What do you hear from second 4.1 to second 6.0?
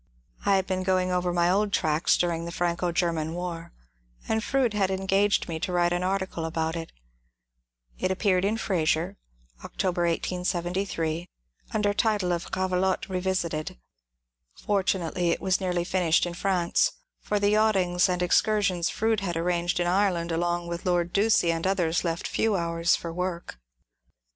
and Froude had engaged me to vmte